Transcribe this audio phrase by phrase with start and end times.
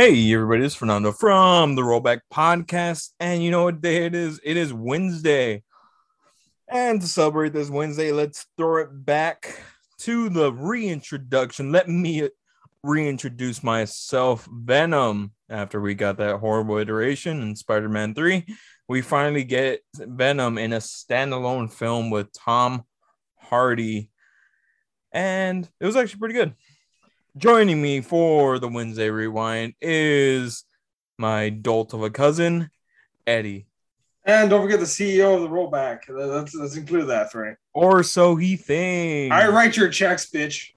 [0.00, 3.10] Hey, everybody, it's Fernando from the Rollback Podcast.
[3.20, 4.40] And you know what day it is?
[4.42, 5.62] It is Wednesday.
[6.68, 9.62] And to celebrate this Wednesday, let's throw it back
[9.98, 11.70] to the reintroduction.
[11.70, 12.30] Let me
[12.82, 15.32] reintroduce myself, Venom.
[15.50, 18.46] After we got that horrible iteration in Spider Man 3,
[18.88, 22.84] we finally get Venom in a standalone film with Tom
[23.36, 24.08] Hardy.
[25.12, 26.54] And it was actually pretty good.
[27.36, 30.64] Joining me for the Wednesday Rewind is
[31.16, 32.70] my dolt of a cousin,
[33.26, 33.66] Eddie.
[34.24, 36.00] And don't forget the CEO of the rollback.
[36.08, 37.56] Let's, let's include that, right?
[37.72, 39.34] Or so he thinks.
[39.34, 40.70] I write your checks, bitch.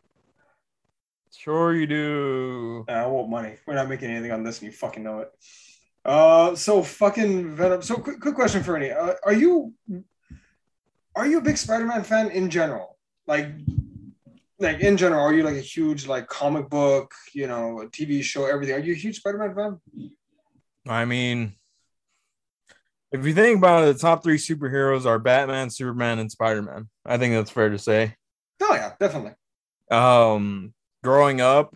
[1.35, 2.85] Sure you do.
[2.87, 3.55] I want money.
[3.65, 5.31] We're not making anything on this, and you fucking know it.
[6.05, 7.81] Uh, so fucking Venom.
[7.81, 8.91] So quick, quick question for Ernie.
[8.91, 9.73] Uh, are you
[11.15, 12.97] are you a big Spider-Man fan in general?
[13.27, 13.47] Like,
[14.63, 18.45] like in general, are you like a huge like comic book, you know, TV show,
[18.45, 18.75] everything?
[18.75, 20.11] Are you a huge Spider-Man fan?
[20.87, 21.53] I mean,
[23.11, 26.89] if you think about it, the top three superheroes are Batman, Superman, and Spider-Man.
[27.05, 28.15] I think that's fair to say.
[28.61, 29.33] Oh yeah, definitely.
[29.91, 31.75] Um, growing up,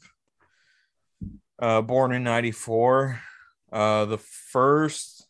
[1.59, 3.19] uh, born in '94,
[3.71, 5.27] uh, the first,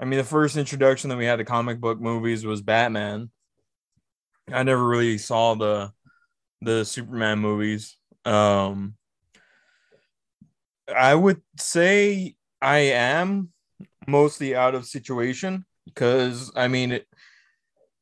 [0.00, 3.30] I mean, the first introduction that we had to comic book movies was Batman.
[4.50, 5.92] I never really saw the
[6.60, 7.96] the Superman movies.
[8.24, 8.94] Um,
[10.94, 13.52] I would say I am
[14.06, 17.06] mostly out of situation because I mean, it,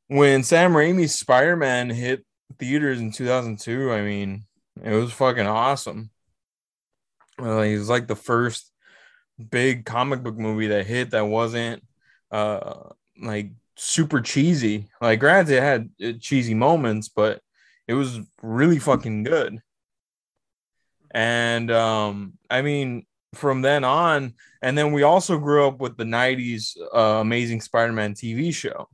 [0.09, 2.25] when Sam Raimi's Spider Man hit
[2.59, 4.45] theaters in 2002, I mean,
[4.83, 6.11] it was fucking awesome.
[7.41, 8.73] Uh, it was like the first
[9.51, 11.83] big comic book movie that hit that wasn't
[12.31, 14.89] uh like super cheesy.
[15.01, 17.41] Like, granted, it had uh, cheesy moments, but
[17.89, 19.61] it was really fucking good.
[21.13, 26.05] And um, I mean, from then on, and then we also grew up with the
[26.05, 28.89] 90s uh, Amazing Spider Man TV show,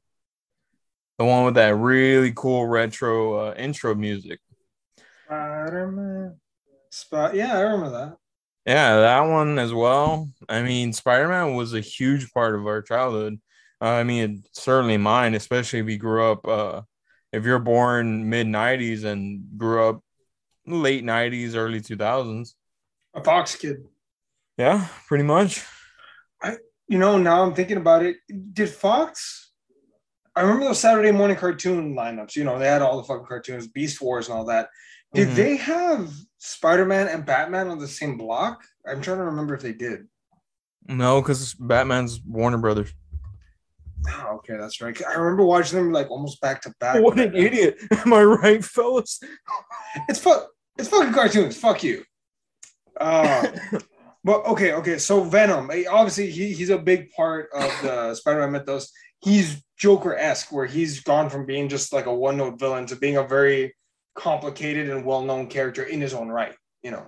[1.19, 4.41] the one with that really cool retro uh, intro music.
[5.27, 6.37] Spider Man.
[6.91, 7.35] Spot.
[7.35, 8.17] Yeah, I remember that.
[8.67, 10.31] Yeah, that one as well.
[10.49, 13.41] I mean, Spider Man was a huge part of our childhood.
[13.81, 16.83] Uh, I mean, certainly mine, especially if you grew up uh,
[17.33, 20.03] if you're born mid 90s and grew up
[20.67, 22.55] late 90s early 2000s
[23.15, 23.85] a fox kid.
[24.57, 25.65] Yeah pretty much.
[26.43, 26.57] I
[26.89, 28.17] you know now i'm thinking about it.
[28.53, 29.53] Did fox
[30.35, 33.67] i remember those saturday morning cartoon lineups you know they had all the fucking cartoons
[33.67, 34.69] beast wars and all that.
[35.15, 35.37] Did mm-hmm.
[35.37, 38.65] they have spider-man and batman on the same block?
[38.89, 40.07] I'm trying to remember if they did.
[40.89, 42.95] No because batman's warner brothers
[44.09, 45.01] Oh, okay, that's right.
[45.07, 47.03] I remember watching them like almost back to back.
[47.03, 47.79] What an idiot!
[48.05, 49.21] Am I right, fellas?
[50.09, 50.49] it's fuck.
[50.79, 51.57] It's fucking cartoons.
[51.57, 52.05] Fuck you.
[53.01, 53.47] Uh,
[54.25, 54.99] but okay, okay.
[54.99, 58.91] So Venom, obviously, he, he's a big part of the Spider-Man mythos.
[59.21, 63.23] He's Joker-esque, where he's gone from being just like a one-note villain to being a
[63.23, 63.75] very
[64.15, 66.55] complicated and well-known character in his own right.
[66.83, 67.07] You know,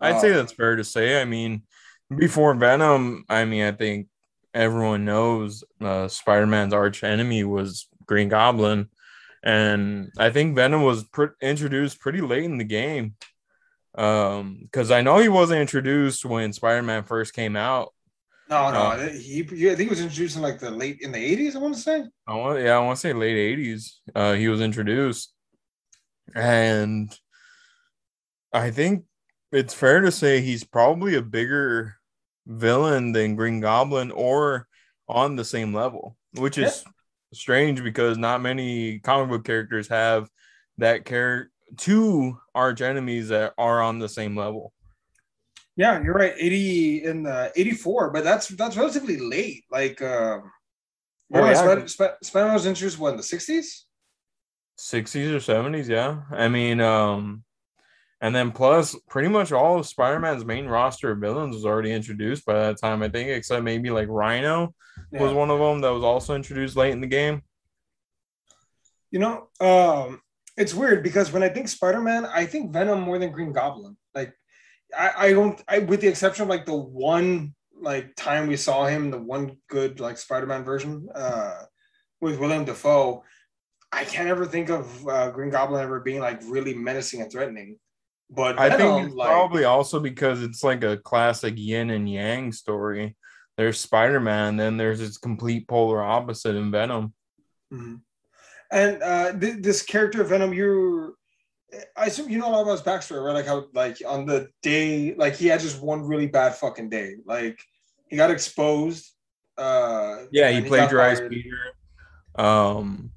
[0.00, 1.20] I'd uh, say that's fair to say.
[1.20, 1.62] I mean,
[2.14, 4.08] before Venom, I mean, I think
[4.54, 8.88] everyone knows uh, Spider-Man's arch enemy was Green Goblin,
[9.42, 13.14] and I think Venom was pr- introduced pretty late in the game.
[13.96, 17.92] Um, because I know he wasn't introduced when Spider-Man first came out.
[18.48, 21.18] No, no, uh, he, I think he was introduced in like the late in the
[21.18, 21.54] eighties.
[21.54, 22.04] I want to say.
[22.26, 24.00] I want, yeah, I want to say late eighties.
[24.12, 25.32] Uh, he was introduced,
[26.34, 27.16] and
[28.52, 29.04] I think
[29.52, 31.96] it's fair to say he's probably a bigger
[32.46, 34.66] villain than Green Goblin or
[35.08, 36.92] on the same level, which is yeah.
[37.32, 40.28] strange because not many comic book characters have
[40.78, 44.72] that character two arch enemies that are on the same level.
[45.76, 46.34] Yeah, you're right.
[46.36, 49.64] 80 in the 84, but that's that's relatively late.
[49.70, 50.50] Like um
[51.32, 51.86] oh, yeah.
[51.86, 53.82] Spider, was introduced what in the 60s?
[54.78, 56.22] 60s or 70s, yeah.
[56.30, 57.44] I mean, um
[58.20, 62.44] and then plus, pretty much all of Spider-Man's main roster of villains was already introduced
[62.44, 64.74] by that time, I think, except maybe like Rhino
[65.10, 65.22] yeah.
[65.22, 67.42] was one of them that was also introduced late in the game.
[69.10, 70.20] You know, um,
[70.56, 73.96] it's weird because when I think Spider-Man, I think Venom more than Green Goblin.
[74.14, 74.34] Like,
[74.96, 78.86] I, I don't, I with the exception of like the one like time we saw
[78.86, 81.62] him, the one good like Spider-Man version uh,
[82.20, 83.24] with Willem Dafoe.
[83.92, 87.78] I can't ever think of uh, Green Goblin ever being like really menacing and threatening.
[88.30, 92.52] But I think it's like, probably also because it's like a classic yin and yang
[92.52, 93.16] story.
[93.56, 97.12] There's Spider Man, then there's its complete polar opposite in Venom.
[97.72, 97.96] Mm-hmm.
[98.70, 101.16] And uh, th- this character Venom, you
[101.96, 103.32] I assume you know a lot about his backstory, right?
[103.34, 107.16] Like how, like on the day, like he had just one really bad fucking day.
[107.24, 107.60] Like
[108.08, 109.12] he got exposed.
[109.56, 111.28] Uh, Yeah, he got plagiarized.
[111.28, 111.58] Peter.
[112.34, 113.10] Um,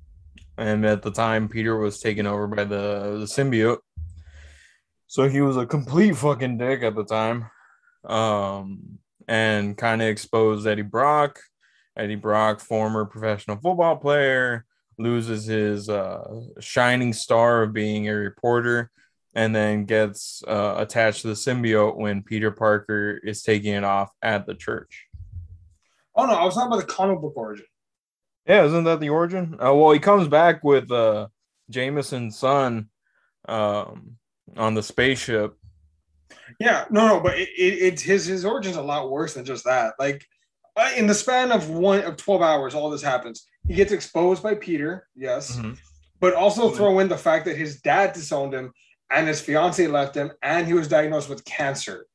[0.58, 3.80] and at the time, Peter was taken over by the the symbiote.
[5.14, 7.46] So he was a complete fucking dick at the time.
[8.04, 11.40] Um, and kind of exposed Eddie Brock.
[11.96, 14.66] Eddie Brock, former professional football player,
[14.98, 18.90] loses his uh, shining star of being a reporter
[19.36, 24.10] and then gets uh, attached to the symbiote when Peter Parker is taking it off
[24.24, 25.06] at the church.
[26.16, 27.68] Oh no, I was talking about the comic book origin.
[28.48, 29.58] Yeah, isn't that the origin?
[29.64, 31.28] Uh, well, he comes back with uh,
[31.70, 32.90] Jameson's son
[33.48, 34.18] um,
[34.58, 35.56] on the spaceship.
[36.60, 39.64] Yeah, no, no, but it, it, it's his his origin's a lot worse than just
[39.66, 39.94] that.
[40.00, 40.24] Like
[40.76, 43.48] uh, in the span of one of twelve hours, all this happens.
[43.68, 45.78] He gets exposed by Peter, yes, Mhm.
[46.20, 48.74] but also throw in the fact that his dad disowned him
[49.10, 52.08] and his fiance left him, and he was diagnosed with cancer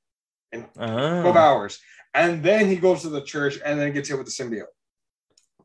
[0.53, 1.23] in Ah.
[1.23, 1.81] 12 hours.
[2.15, 4.65] And then he goes to the church and then gets hit with the symbiote.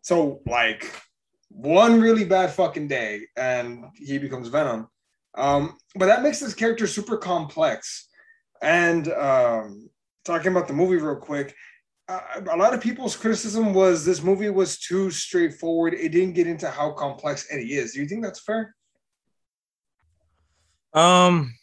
[0.02, 0.92] So, like,
[1.50, 4.88] one really bad fucking day, and he becomes Venom.
[5.36, 8.08] Um, but that makes this character super complex.
[8.62, 9.90] And um,
[10.26, 11.56] talking about the movie real quick,
[12.08, 12.20] uh,
[12.52, 15.94] a lot of people's criticism was this movie was too straightforward.
[15.94, 17.94] It didn't get into how complex Eddie is.
[17.94, 18.76] Do you think that's fair?
[20.94, 21.54] Um,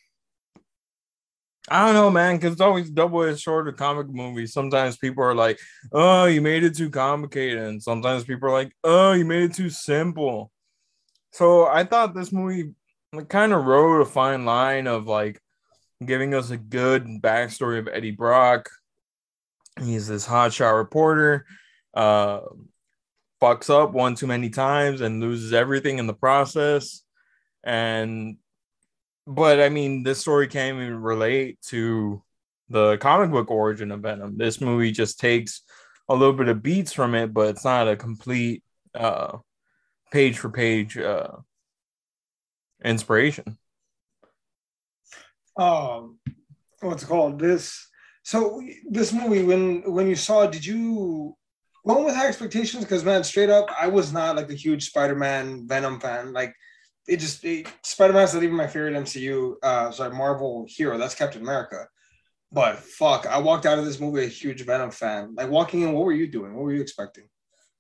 [1.69, 4.53] I don't know, man, because it's always double-edged sword of comic movies.
[4.53, 5.61] Sometimes people are like,
[5.93, 9.55] "Oh, you made it too complicated," and sometimes people are like, "Oh, you made it
[9.55, 10.51] too simple."
[11.33, 12.75] So I thought this movie
[13.29, 15.41] kind of rode a fine line of like
[16.05, 18.71] giving us a good backstory of Eddie Brock.
[19.81, 21.47] He's this hotshot reporter,
[21.95, 22.41] uh,
[23.41, 27.03] fucks up one too many times and loses everything in the process,
[27.65, 28.37] and
[29.27, 32.23] but I mean, this story can't even relate to
[32.69, 34.37] the comic book origin of Venom.
[34.37, 35.63] This movie just takes
[36.09, 38.63] a little bit of beats from it, but it's not a complete
[38.95, 39.39] uh,
[40.13, 41.29] page for page uh,
[42.85, 43.59] inspiration.
[45.57, 46.19] um
[46.81, 47.39] what's it called?
[47.39, 47.89] This
[48.23, 51.37] so this movie when when you saw it did you
[51.87, 52.85] go in with high expectations?
[52.85, 56.33] Because man straight up i was not like a huge spider-man venom fan.
[56.33, 56.55] Like
[57.09, 60.97] it just it, spider-man's not even my favorite mcu uh sorry marvel hero.
[60.99, 61.87] That's captain america.
[62.53, 65.35] But fuck i walked out of this movie a huge venom fan.
[65.35, 66.55] Like walking in what were you doing?
[66.55, 67.25] What were you expecting?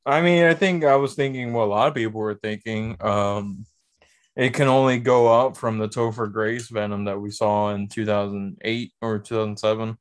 [0.07, 2.97] I mean, I think I was thinking what a lot of people were thinking.
[3.01, 3.67] Um,
[4.41, 8.93] it can only go up from the Topher Grace Venom that we saw in 2008
[9.03, 9.99] or 2007.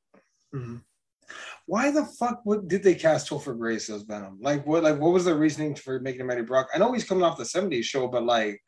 [1.65, 4.39] why the fuck would, did they cast Topher Grace as Venom?
[4.41, 4.83] Like what?
[4.83, 6.69] Like what was the reasoning for making him Eddie Brock?
[6.73, 8.61] I know he's coming off the '70s show, but like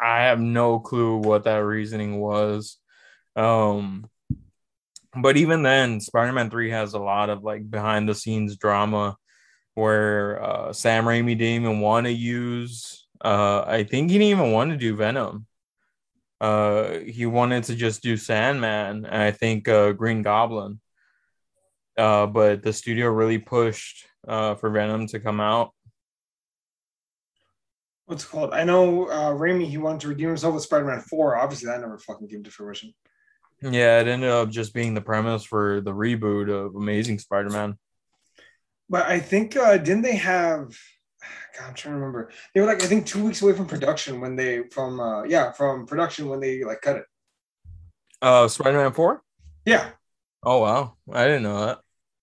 [0.00, 2.78] I have no clue what that reasoning was.
[3.36, 4.08] Um,
[5.14, 9.16] but even then, Spider-Man 3 has a lot of like behind the scenes drama
[9.74, 13.05] where uh, Sam Raimi didn't even want to use.
[13.24, 15.46] Uh, I think he didn't even want to do Venom.
[16.40, 20.80] Uh, he wanted to just do Sandman and I think uh, Green Goblin.
[21.96, 25.72] Uh, but the studio really pushed uh, for Venom to come out.
[28.04, 28.52] what's it called?
[28.52, 31.36] I know uh, Raimi he wanted to redeem himself with Spider-Man Four.
[31.36, 32.92] Obviously, that never fucking came to fruition.
[33.62, 37.78] Yeah, it ended up just being the premise for the reboot of Amazing Spider-Man.
[38.90, 40.76] But I think uh, didn't they have?
[41.58, 42.30] God, I'm trying to remember.
[42.54, 45.52] They were like I think two weeks away from production when they from uh, yeah
[45.52, 47.04] from production when they like cut it.
[48.22, 49.22] Uh, Spider-Man Four.
[49.64, 49.90] Yeah,
[50.42, 51.78] Oh wow, I didn't know that.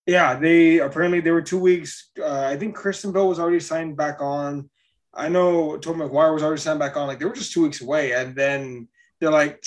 [0.06, 0.34] yeah.
[0.38, 2.10] They apparently they were two weeks.
[2.18, 4.70] Uh, I think Kristen Bell was already signed back on.
[5.12, 7.06] I know Tobey Maguire was already signed back on.
[7.06, 8.88] Like they were just two weeks away, and then
[9.20, 9.62] they're like,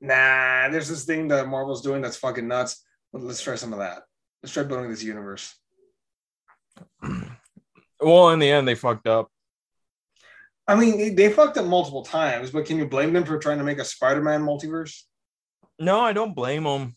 [0.00, 2.84] "Nah, there's this thing that Marvel's doing that's fucking nuts.
[3.12, 4.02] Let's try some of that.
[4.42, 5.54] Let's try building this universe."
[8.00, 9.30] Well, in the end, they fucked up.
[10.66, 13.64] I mean, they fucked up multiple times, but can you blame them for trying to
[13.64, 15.02] make a Spider-Man multiverse?
[15.78, 16.96] No, I don't blame them.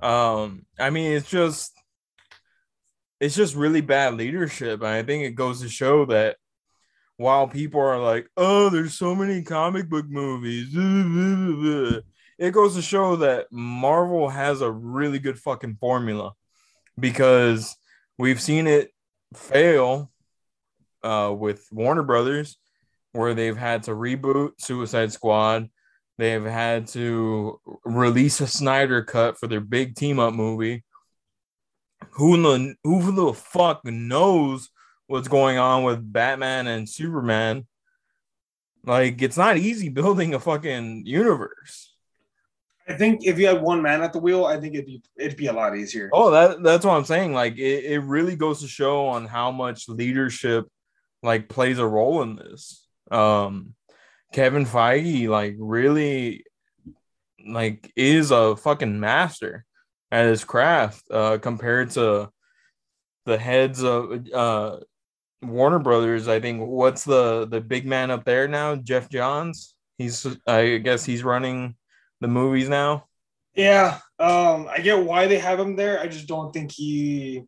[0.00, 1.72] Um, I mean, it's just,
[3.18, 6.36] it's just really bad leadership, and I think it goes to show that
[7.16, 10.68] while people are like, "Oh, there's so many comic book movies,"
[12.38, 16.34] it goes to show that Marvel has a really good fucking formula
[16.98, 17.74] because
[18.18, 18.90] we've seen it
[19.36, 20.10] fail
[21.02, 22.58] uh, with Warner Brothers,
[23.12, 25.68] where they've had to reboot Suicide Squad.
[26.18, 30.84] They've had to release a Snyder cut for their big team up movie.
[32.12, 34.70] Who the who the fuck knows
[35.06, 37.66] what's going on with Batman and Superman?
[38.84, 41.95] Like it's not easy building a fucking universe.
[42.88, 45.36] I think if you had one man at the wheel, I think it'd be it'd
[45.36, 46.08] be a lot easier.
[46.12, 47.32] Oh, that that's what I'm saying.
[47.32, 50.66] Like it, it really goes to show on how much leadership
[51.22, 52.86] like plays a role in this.
[53.10, 53.74] Um
[54.32, 56.44] Kevin Feige like really
[57.44, 59.64] like is a fucking master
[60.12, 62.30] at his craft uh compared to
[63.24, 64.76] the heads of uh
[65.42, 66.28] Warner Brothers.
[66.28, 69.74] I think what's the the big man up there now, Geoff Johns.
[69.98, 71.74] He's I guess he's running
[72.20, 73.06] the movies now.
[73.54, 75.98] Yeah, um, I get why they have him there.
[76.00, 77.44] I just don't think he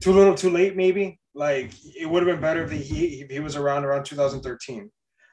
[0.00, 0.76] too little, too late.
[0.76, 4.90] Maybe like it would have been better if he if he was around around 2013.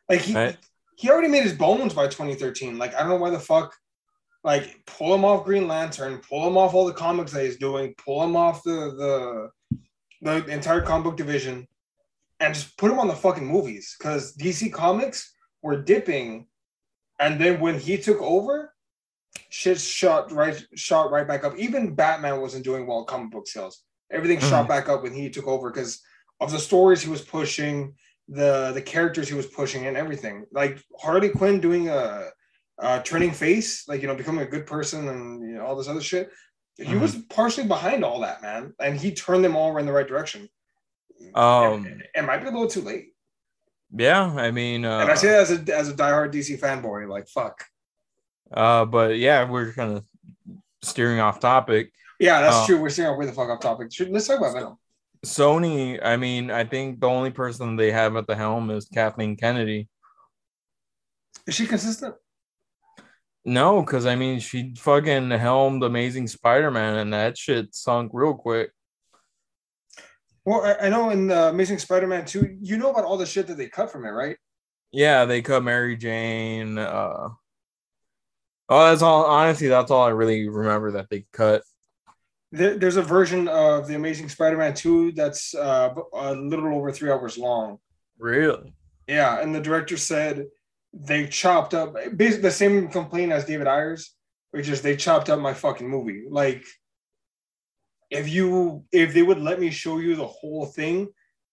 [0.09, 0.57] Like he right.
[0.97, 2.77] he already made his bones by 2013.
[2.77, 3.73] Like I don't know why the fuck.
[4.43, 7.95] Like pull him off Green Lantern, pull him off all the comics that he's doing,
[7.97, 9.49] pull him off the
[10.21, 11.65] the the entire comic book division,
[12.41, 16.47] and just put him on the fucking movies because DC Comics were dipping
[17.19, 18.73] and then when he took over,
[19.49, 21.57] shit shot right shot right back up.
[21.57, 23.83] Even Batman wasn't doing well comic book sales.
[24.11, 24.49] Everything mm-hmm.
[24.49, 26.01] shot back up when he took over because
[26.39, 27.95] of the stories he was pushing,
[28.27, 30.45] the the characters he was pushing, and everything.
[30.51, 32.29] Like Harley Quinn doing a,
[32.79, 35.87] a turning face, like you know, becoming a good person and you know, all this
[35.87, 36.31] other shit.
[36.75, 37.01] He mm-hmm.
[37.01, 40.49] was partially behind all that, man, and he turned them all in the right direction.
[41.35, 43.12] Um, it, it might be a little too late.
[43.95, 47.07] Yeah, I mean, uh, and I say that as a as a diehard DC fanboy,
[47.07, 47.63] like fuck.
[48.51, 50.05] Uh, but yeah, we're kind of
[50.81, 51.91] steering off topic.
[52.19, 52.81] Yeah, that's uh, true.
[52.81, 53.91] We're steering way the fuck off topic.
[54.09, 54.77] Let's talk about Venom.
[55.25, 59.37] Sony, I mean, I think the only person they have at the helm is Kathleen
[59.37, 59.87] Kennedy.
[61.47, 62.15] Is she consistent?
[63.45, 68.33] No, because I mean, she fucking helmed Amazing Spider Man, and that shit sunk real
[68.33, 68.71] quick.
[70.45, 73.57] Well, I, know in the Amazing Spider-Man 2, you know about all the shit that
[73.57, 74.35] they cut from it, right?
[74.91, 76.77] Yeah, they cut Mary Jane.
[76.77, 77.29] Uh,
[78.67, 79.25] oh, that's all.
[79.25, 81.63] Honestly, that's all I really remember that they cut.
[82.51, 87.09] There, there's a version of the Amazing Spider-Man 2 that's uh, a little over three
[87.09, 87.77] hours long.
[88.19, 88.73] Really?
[89.07, 90.47] Yeah, and the director said
[90.93, 94.13] they chopped up basically the same complaint as David Ayers,
[94.51, 96.25] which is they chopped up my fucking movie.
[96.29, 96.65] Like
[98.13, 101.09] if you if they would let me show you the whole thing,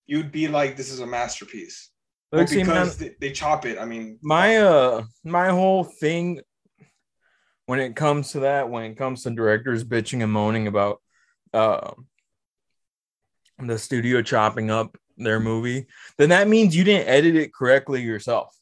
[0.07, 1.91] you'd be like, this is a masterpiece.
[2.33, 3.79] Look, see, because man, they, they chop it.
[3.79, 6.41] I mean, my uh, my whole thing
[7.67, 11.01] when it comes to that, when it comes to directors bitching and moaning about
[11.55, 11.93] uh,
[13.59, 15.87] the studio chopping up their movie,
[16.19, 18.55] then that means you didn't edit it correctly yourself.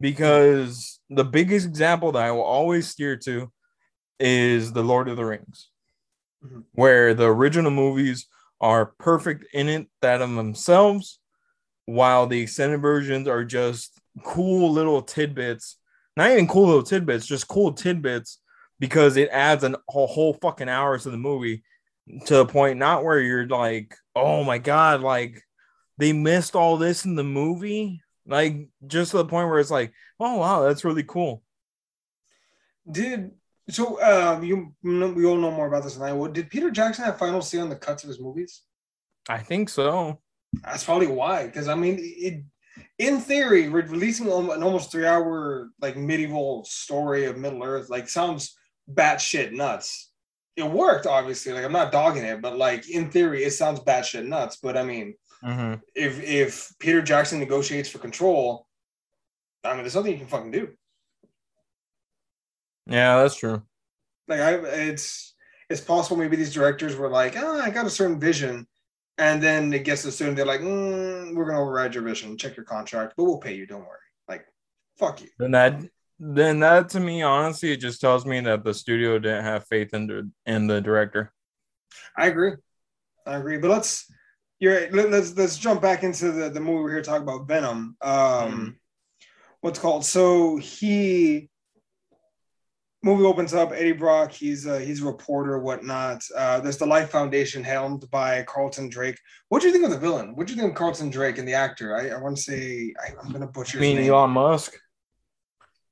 [0.00, 3.52] Because the biggest example that I will always steer to
[4.18, 5.70] is the Lord of the Rings
[6.44, 6.60] mm-hmm.
[6.72, 8.26] where the original movies
[8.60, 11.18] are perfect in it that of themselves,
[11.86, 15.76] while the extended versions are just cool little tidbits.
[16.16, 18.40] Not even cool little tidbits, just cool tidbits
[18.78, 21.62] because it adds an, a whole fucking hour to the movie
[22.26, 25.42] to the point not where you're like, oh my god, like
[25.98, 29.92] they missed all this in the movie, like just to the point where it's like,
[30.18, 31.42] oh wow, that's really cool.
[32.90, 33.32] Did
[33.70, 36.32] so um, you we all know more about this than I would.
[36.32, 38.62] Did Peter Jackson have final say on the cuts of his movies?
[39.28, 40.20] I think so.
[40.64, 41.46] That's probably why.
[41.46, 42.42] Because I mean, it
[42.98, 48.56] in theory, releasing an almost three hour like medieval story of Middle Earth like sounds
[48.92, 50.10] batshit nuts.
[50.56, 51.52] It worked, obviously.
[51.52, 54.58] Like I'm not dogging it, but like in theory, it sounds batshit nuts.
[54.62, 55.80] But I mean, mm-hmm.
[55.94, 58.66] if if Peter Jackson negotiates for control,
[59.64, 60.70] I mean, there's nothing you can fucking do.
[62.90, 63.62] Yeah, that's true.
[64.28, 65.34] Like I, it's
[65.68, 68.66] it's possible maybe these directors were like, oh, I got a certain vision,
[69.18, 72.56] and then it gets to soon they're like, mm, we're gonna override your vision, check
[72.56, 73.66] your contract, but we'll pay you.
[73.66, 73.98] Don't worry.
[74.28, 74.46] Like,
[74.98, 75.28] fuck you.
[75.38, 75.80] Then that
[76.18, 79.94] then that to me, honestly, it just tells me that the studio didn't have faith
[79.94, 81.32] in the in the director.
[82.16, 82.52] I agree.
[83.26, 83.58] I agree.
[83.58, 84.10] But let's
[84.58, 87.46] you're let, us let's jump back into the, the movie we're here to talk about
[87.46, 87.96] Venom.
[88.02, 88.74] Um mm.
[89.60, 91.49] what's called so he
[93.02, 93.72] movie opens up.
[93.72, 96.22] Eddie Brock, he's a, he's a reporter, whatnot.
[96.36, 99.18] Uh, there's the Life Foundation, helmed by Carlton Drake.
[99.48, 100.34] What do you think of the villain?
[100.36, 101.96] What do you think of Carlton Drake and the actor?
[101.96, 103.78] I, I want to say I, am gonna butcher.
[103.78, 104.12] You mean name.
[104.12, 104.76] Elon Musk?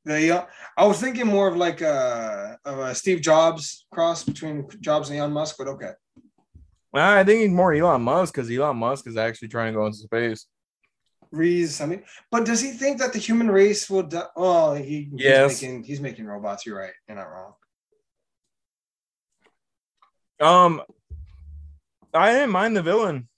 [0.05, 0.47] The uh,
[0.77, 5.19] I was thinking more of like a, of a Steve Jobs cross between Jobs and
[5.19, 5.93] Elon Musk, but okay.
[6.93, 9.87] Well, I think he's more Elon Musk because Elon Musk is actually trying to go
[9.87, 10.47] into space.
[11.31, 14.27] Reese, I mean, but does he think that the human race will die?
[14.37, 15.51] Oh, he, yes.
[15.51, 16.65] he's making he's making robots.
[16.65, 16.93] You're right.
[17.07, 17.55] You're not wrong.
[20.41, 20.83] Um,
[22.15, 23.29] I didn't mind the villain.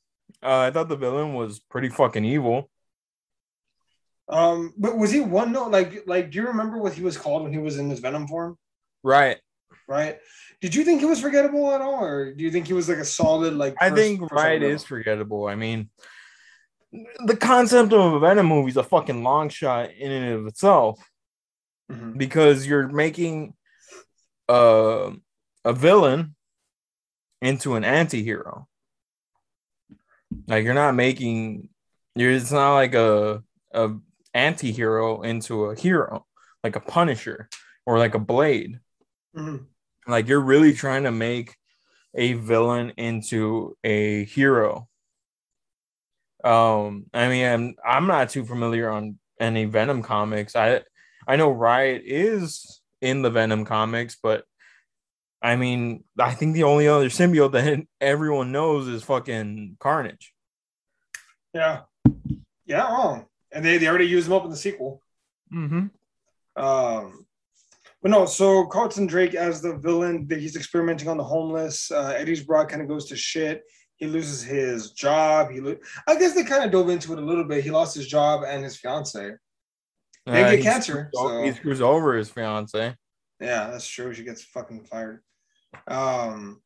[0.42, 2.70] Uh, I thought the villain was pretty fucking evil.
[4.28, 5.70] Um, but was he one note?
[5.70, 8.28] Like, like, do you remember what he was called when he was in his Venom
[8.28, 8.56] form?
[9.02, 9.38] Right.
[9.88, 10.18] Right.
[10.60, 12.98] Did you think he was forgettable at all, or do you think he was like
[12.98, 13.74] a solid like?
[13.80, 15.46] I think Riot is forgettable.
[15.46, 15.88] I mean,
[16.92, 21.00] the concept of a Venom movie is a fucking long shot in and of itself
[21.90, 22.18] Mhm.
[22.18, 23.54] because you're making
[24.48, 25.12] uh,
[25.64, 26.34] a villain
[27.40, 28.66] into an anti-hero.
[30.46, 31.68] Like you're not making
[32.16, 33.42] you're it's not like a
[33.72, 33.90] a
[34.34, 36.26] anti-hero into a hero,
[36.64, 37.48] like a Punisher
[37.86, 38.80] or like a Blade.
[39.36, 39.66] Mhm.
[40.08, 41.56] Like you're really trying to make
[42.14, 44.88] a villain into a hero.
[46.44, 50.56] Um, I mean, I'm I'm not too familiar on any Venom comics.
[50.56, 50.82] I
[51.26, 54.44] I know Riot is in the Venom comics, but
[55.42, 60.34] I mean, I think the only other symbiote that everyone knows is fucking Carnage.
[61.54, 61.82] Yeah.
[62.66, 62.82] Yeah.
[62.82, 63.26] Wrong.
[63.52, 65.02] And they, they already used him up in the sequel.
[65.52, 65.86] Mm-hmm.
[66.62, 67.26] Um,
[68.02, 71.90] but no, so Carlton Drake as the villain, that he's experimenting on the homeless.
[71.90, 73.62] Uh, Eddie's Brock kind of goes to shit.
[74.00, 75.50] He loses his job.
[75.50, 75.76] He, lo-
[76.08, 77.62] I guess they kind of dove into it a little bit.
[77.62, 79.34] He lost his job and his fiance.
[80.26, 82.94] They get cancer, so- He screws over his fiance.
[83.40, 84.12] Yeah, that's true.
[84.14, 85.22] She gets fucking fired.
[85.86, 86.60] Um,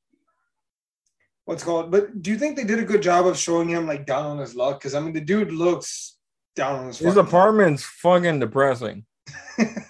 [1.44, 1.90] what's called?
[1.90, 4.38] But do you think they did a good job of showing him like down on
[4.38, 4.78] his luck?
[4.80, 6.16] Because I mean, the dude looks
[6.56, 6.98] down on his.
[6.98, 9.04] His apartment's fucking depressing.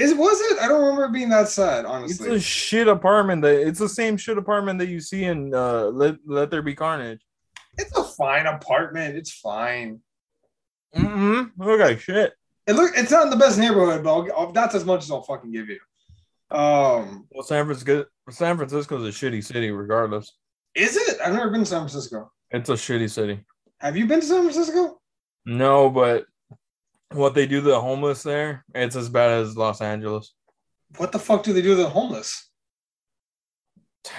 [0.00, 0.58] Is was it?
[0.60, 3.88] I don't remember it being that sad, Honestly, It's a shit apartment that it's the
[3.88, 7.20] same shit apartment that you see in uh Let Let There Be Carnage.
[7.78, 9.16] It's a fine apartment.
[9.16, 10.00] It's fine.
[10.96, 11.62] Mm-hmm.
[11.62, 12.32] Look like shit.
[12.66, 12.92] It look.
[12.96, 15.68] It's not in the best neighborhood, but I'll, that's as much as I'll fucking give
[15.68, 15.78] you.
[16.50, 20.32] Um, Well, San Francisco, San Francisco's a shitty city, regardless.
[20.74, 21.18] is it?
[21.24, 22.30] I've never been to San Francisco.
[22.50, 23.44] It's a shitty city.
[23.78, 25.00] Have you been to San Francisco?
[25.46, 26.26] No, but
[27.12, 30.32] what they do to the homeless there, it's as bad as Los Angeles.
[30.96, 32.50] What the fuck do they do to the homeless?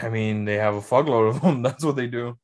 [0.02, 1.62] I mean, they have a fuckload of them.
[1.62, 2.38] That's what they do.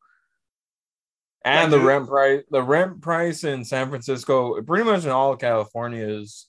[1.46, 5.40] And the rent price, the rent price in San Francisco, pretty much in all of
[5.40, 6.46] California, is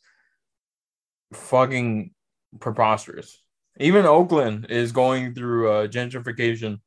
[1.32, 2.10] fucking
[2.58, 3.40] preposterous.
[3.78, 6.80] Even Oakland is going through uh, gentrification.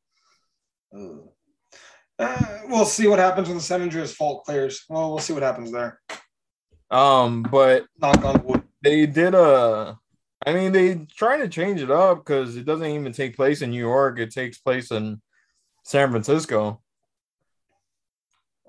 [0.94, 4.84] Uh, we'll see what happens when the San Andreas fault clears.
[4.90, 6.02] Well, we'll see what happens there.
[6.92, 8.64] Um, but Knock on wood.
[8.84, 9.98] they did a
[10.46, 13.72] I mean they try to change it up because it doesn't even take place in
[13.72, 15.22] New York, it takes place in
[15.84, 16.82] San Francisco.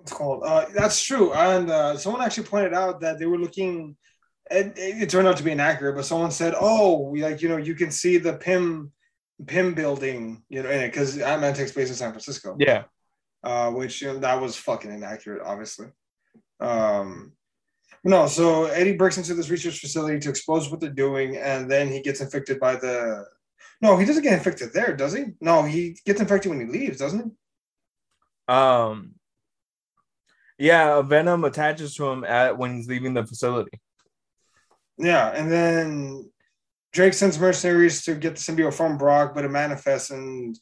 [0.00, 0.42] It's called.
[0.44, 1.32] Uh, that's true.
[1.32, 3.96] And uh, someone actually pointed out that they were looking.
[4.50, 7.56] It, it turned out to be inaccurate, but someone said, "Oh, we like you know
[7.56, 8.92] you can see the Pym
[9.46, 12.84] Pym building, you know, in it because Ant Man takes place in San Francisco." Yeah.
[13.44, 15.88] uh, which you know, that was fucking inaccurate, obviously.
[16.60, 17.32] Um,
[18.04, 21.88] no, so Eddie breaks into this research facility to expose what they're doing, and then
[21.88, 23.24] he gets infected by the.
[23.80, 25.26] No, he doesn't get infected there, does he?
[25.40, 28.52] No, he gets infected when he leaves, doesn't he?
[28.52, 29.14] Um
[30.58, 33.80] yeah, Venom attaches to him at when he's leaving the facility.
[34.98, 36.30] Yeah, and then
[36.92, 40.56] Drake sends mercenaries to get the symbiote from Brock, but it manifests and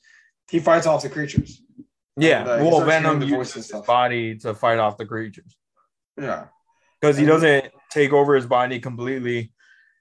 [0.51, 1.63] he fights off the creatures.
[2.17, 4.97] Yeah, And, uh, well, Venom hearing the voice and uses his body to fight off
[4.97, 5.57] the creatures
[6.19, 6.47] Yeah.
[7.01, 9.53] Because he doesn't take over his body completely,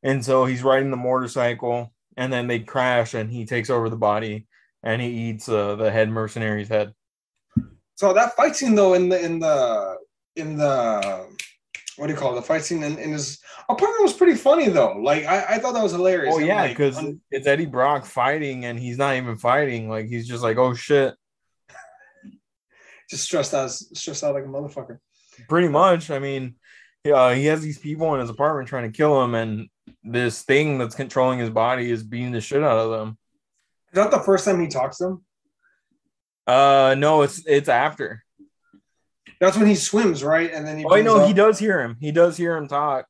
[0.03, 3.97] and so he's riding the motorcycle, and then they crash, and he takes over the
[3.97, 4.47] body,
[4.83, 6.93] and he eats uh, the head mercenary's head.
[7.95, 9.97] So that fight scene though in the in the
[10.35, 11.27] in the
[11.97, 12.35] what do you call it?
[12.35, 14.93] The fight scene in, in his apartment was pretty funny though.
[14.93, 16.33] Like I, I thought that was hilarious.
[16.33, 19.89] Oh yeah, like, because un- it's Eddie Brock fighting, and he's not even fighting.
[19.89, 21.13] Like he's just like, oh shit.
[23.09, 24.99] just stressed out stressed out like a motherfucker.
[25.49, 26.09] Pretty much.
[26.09, 26.55] I mean,
[27.03, 29.69] yeah, he has these people in his apartment trying to kill him, and
[30.03, 33.17] this thing that's controlling his body is beating the shit out of them.
[33.91, 35.25] Is that the first time he talks to him?
[36.45, 38.23] Uh, no, it's it's after.
[39.39, 40.51] That's when he swims, right?
[40.51, 41.95] And then he Oh, no, know he does hear him.
[41.99, 43.05] He does hear him talk,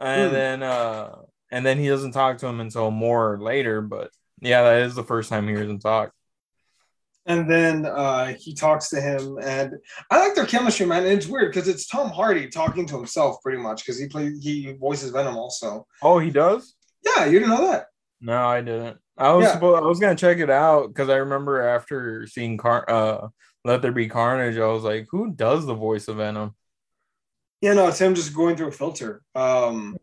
[0.00, 0.34] and Hmm.
[0.34, 1.16] then uh,
[1.50, 3.80] and then he doesn't talk to him until more later.
[3.80, 6.12] But yeah, that is the first time he hears him talk.
[7.28, 9.74] And then uh, he talks to him, and
[10.10, 11.02] I like their chemistry, man.
[11.04, 14.40] And it's weird because it's Tom Hardy talking to himself, pretty much, because he plays
[14.42, 15.86] he voices Venom also.
[16.02, 16.76] Oh, he does.
[17.04, 17.86] Yeah, you didn't know that.
[18.20, 18.98] No, I didn't.
[19.18, 19.52] I was Yeah.
[19.54, 23.28] supposed, I was gonna check it out because I remember after seeing Car uh
[23.64, 26.54] Let There Be Carnage, I was like, who does the voice of Venom?
[27.60, 29.22] Yeah, no, it's him just going through a filter.
[29.34, 29.96] Um,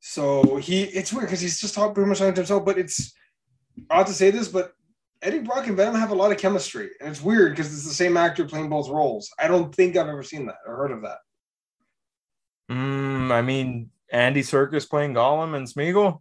[0.00, 2.64] so he, it's weird because he's just talking pretty much talking to himself.
[2.64, 3.14] But it's
[3.90, 4.72] odd to say this, but
[5.22, 7.94] Eddie Brock and Venom have a lot of chemistry, and it's weird because it's the
[7.94, 9.30] same actor playing both roles.
[9.38, 11.18] I don't think I've ever seen that or heard of that.
[12.70, 16.20] Mm, I mean, Andy Serkis playing Gollum and Smeagol.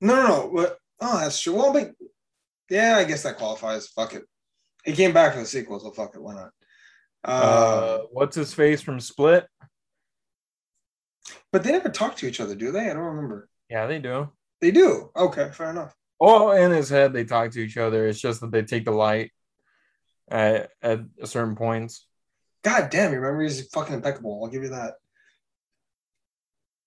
[0.00, 0.70] No, no, no.
[1.00, 1.54] Oh, that's true.
[1.54, 1.92] Well, but
[2.68, 3.88] yeah, I guess that qualifies.
[3.88, 4.22] Fuck it.
[4.84, 6.22] He came back for the sequel, so fuck it.
[6.22, 6.50] Why not?
[7.24, 9.46] Uh, Uh, what's his face from Split?
[11.52, 12.88] but they never talk to each other, do they?
[12.90, 13.48] I don't remember.
[13.68, 14.30] Yeah, they do.
[14.60, 15.10] They do.
[15.16, 15.94] Okay, fair enough.
[16.20, 18.06] Oh, in his head, they talk to each other.
[18.06, 19.32] It's just that they take the light
[20.30, 22.06] at at certain points.
[22.62, 24.40] God damn, your memory is fucking impeccable.
[24.42, 24.94] I'll give you that.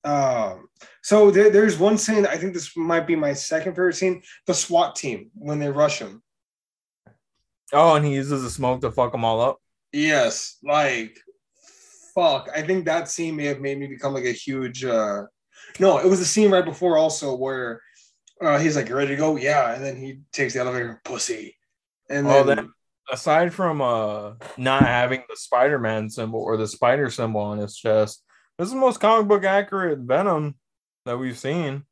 [0.06, 0.68] Um,
[1.02, 2.28] so there, there's one scene.
[2.28, 6.00] I think this might be my second favorite scene: the SWAT team when they rush
[6.00, 6.22] him.
[7.72, 9.60] Oh, and he uses the smoke to fuck them all up.
[9.92, 11.18] Yes, like
[12.14, 12.50] fuck.
[12.56, 14.86] I think that scene may have made me become like a huge.
[14.86, 15.24] uh
[15.80, 17.82] No, it was the scene right before also where
[18.42, 21.56] uh, he's like, "You ready to go?" Yeah, and then he takes the elevator, pussy,
[22.10, 22.66] and Oh, then that
[23.12, 28.24] aside from uh not having the Spider-Man symbol or the spider symbol on his chest,
[28.58, 30.56] this is the most comic book accurate Venom
[31.06, 31.84] that we've seen.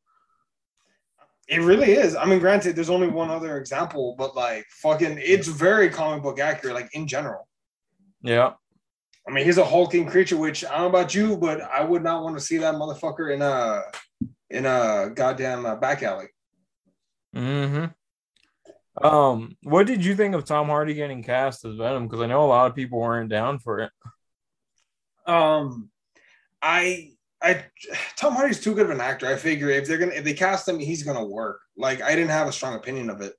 [1.47, 2.15] It really is.
[2.15, 6.39] I mean, granted, there's only one other example, but like fucking, it's very comic book
[6.39, 7.47] accurate, like in general.
[8.21, 8.53] Yeah.
[9.27, 12.03] I mean, he's a hulking creature, which I don't know about you, but I would
[12.03, 13.83] not want to see that motherfucker in a
[14.49, 16.27] in a goddamn uh, back alley.
[17.33, 17.85] hmm
[19.01, 22.07] Um, what did you think of Tom Hardy getting cast as Venom?
[22.07, 23.91] Because I know a lot of people weren't down for it.
[25.25, 25.89] Um,
[26.61, 27.65] I I
[28.17, 29.27] Tom Hardy's too good of an actor.
[29.27, 31.59] I figure if they're gonna if they cast him, he's gonna work.
[31.77, 33.33] Like I didn't have a strong opinion of it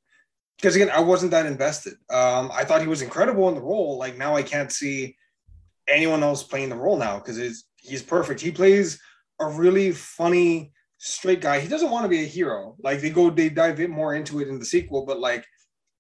[0.57, 1.95] because again, I wasn't that invested.
[2.11, 3.99] Um, I thought he was incredible in the role.
[3.99, 5.17] Like now, I can't see
[5.89, 8.41] anyone else playing the role now because he's he's perfect.
[8.41, 9.01] He plays
[9.41, 11.59] a really funny straight guy.
[11.61, 12.77] He doesn't want to be a hero.
[12.83, 15.45] Like they go, they dive in more into it in the sequel, but like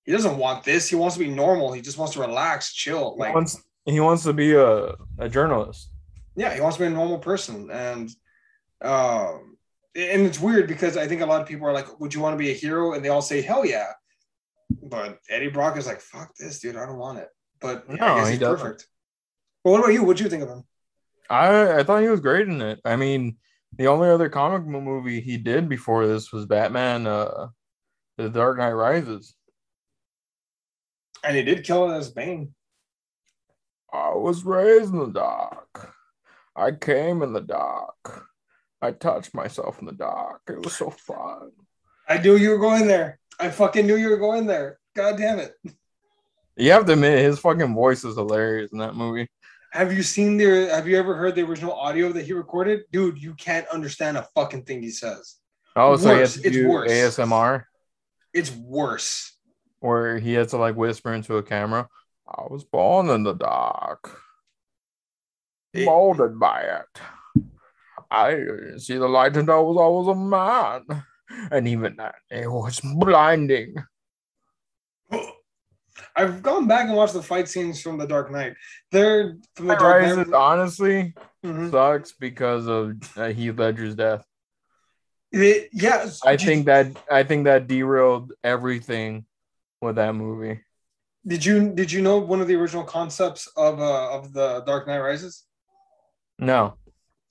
[0.04, 0.88] he doesn't want this.
[0.88, 1.72] He wants to be normal.
[1.72, 3.16] He just wants to relax, chill.
[3.16, 5.90] Like he wants he wants to be a, a journalist.
[6.36, 7.70] yeah, he wants to be a normal person.
[7.70, 8.10] And
[8.82, 9.56] um
[9.94, 12.34] and it's weird because I think a lot of people are like, Would you want
[12.34, 12.94] to be a hero?
[12.94, 13.92] And they all say, Hell yeah.
[14.82, 16.76] But Eddie Brock is like, fuck this, dude.
[16.76, 17.28] I don't want it.
[17.60, 18.64] But No, guess he he's doesn't.
[18.66, 18.86] perfect.
[19.64, 20.02] Well, what about you?
[20.04, 20.64] What'd you think of him?
[21.30, 22.80] I I thought he was great in it.
[22.84, 23.36] I mean,
[23.76, 27.48] the only other comic movie he did before this was Batman uh
[28.18, 29.34] The Dark Knight Rises.
[31.24, 32.54] And he did kill it as Bane.
[33.92, 35.92] I was raised in the dark.
[36.56, 38.26] I came in the dark.
[38.80, 40.42] I touched myself in the dark.
[40.48, 41.52] It was so fun.
[42.08, 43.20] I knew you were going there.
[43.38, 44.78] I fucking knew you were going there.
[44.94, 45.54] God damn it.
[46.56, 49.28] You have to admit his fucking voice is hilarious in that movie.
[49.72, 52.82] Have you seen the have you ever heard the original audio that he recorded?
[52.92, 55.36] Dude, you can't understand a fucking thing he says.
[55.74, 56.34] Oh, so he Worse.
[56.34, 56.90] has to It's worse.
[56.90, 57.64] ASMR
[58.34, 59.32] It's worse.
[59.80, 61.88] where he had to like whisper into a camera.
[62.28, 64.20] I was born in the dark,
[65.72, 67.00] It- molded by it.
[68.10, 71.04] I didn't see the light until I was, I was a man,
[71.50, 73.74] and even that it was blinding.
[76.14, 78.54] I've gone back and watched the fight scenes from The Dark Knight.
[78.90, 80.34] They're from The Dark Rises Knight.
[80.36, 81.70] honestly Mhm.
[81.70, 84.24] sucks because of uh, Heath Ledger's death.
[85.32, 89.24] It- yeah, I think that I think that derailed everything
[89.80, 90.60] with that movie.
[91.26, 94.86] Did you did you know one of the original concepts of uh, of the Dark
[94.86, 95.44] Knight Rises?
[96.38, 96.74] No,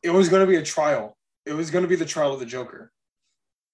[0.02, 1.17] It was going to be a trial.
[1.46, 2.91] It was going to be the trial of the Joker,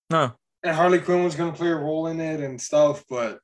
[0.10, 0.34] no.
[0.64, 3.04] and Harley Quinn was going to play a role in it and stuff.
[3.10, 3.40] But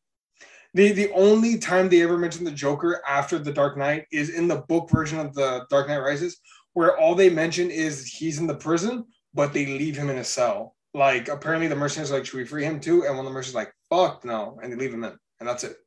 [0.73, 4.47] the the only time they ever mention the Joker after the Dark Knight is in
[4.47, 6.39] the book version of the Dark Knight Rises,
[6.73, 10.23] where all they mention is he's in the prison, but they leave him in a
[10.23, 10.75] cell.
[10.93, 13.05] Like apparently the mercenaries are like, should we free him too?
[13.05, 15.49] And one of the mercenaries is like, fuck no, and they leave him in, and
[15.49, 15.77] that's it.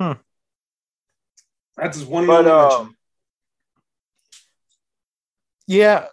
[0.00, 0.12] Hmm.
[1.76, 2.26] That's his one.
[2.26, 2.94] But, and only um, mention.
[5.66, 6.06] Yeah,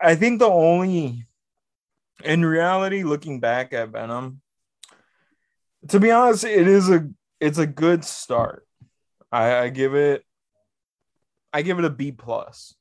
[0.00, 1.24] I think the only,
[2.22, 4.42] in reality, looking back at Venom,
[5.88, 7.08] to be honest, it is a
[7.40, 8.66] it's a good start.
[9.30, 10.24] I, I give it,
[11.52, 12.74] I give it a B plus.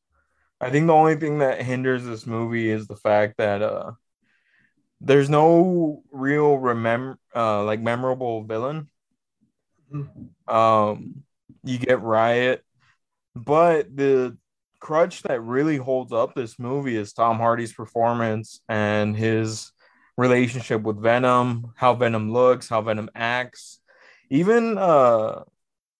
[0.59, 3.91] I think the only thing that hinders this movie is the fact that uh,
[5.01, 8.89] there's no real remember uh like memorable villain.
[10.47, 11.23] Um,
[11.63, 12.63] you get Riot,
[13.35, 14.37] but the
[14.79, 19.71] crutch that really holds up this movie is Tom Hardy's performance and his
[20.17, 23.79] relationship with Venom, how Venom looks, how Venom acts,
[24.29, 25.43] even uh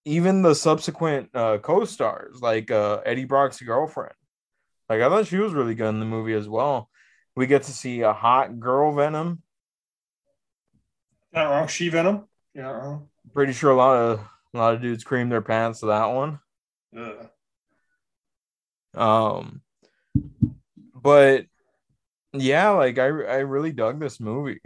[0.06, 4.14] even the subsequent uh co-stars like uh Eddie Brock's girlfriend.
[4.90, 6.90] Like I thought she was really good in the movie as well.
[7.36, 9.42] We get to see a hot girl Venom.
[11.34, 11.68] Not wrong.
[11.68, 12.28] She Venom.
[12.54, 12.70] Yeah.
[12.70, 13.10] wrong.
[13.34, 14.20] Pretty sure a lot of
[14.54, 16.40] a lot of dudes creamed their pants to that one.
[16.98, 17.30] Ugh.
[18.96, 19.62] Um,
[20.96, 21.46] but
[22.34, 24.60] yeah, like I I really dug this movie.